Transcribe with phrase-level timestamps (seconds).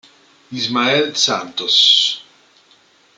[0.51, 2.25] Ismael Santos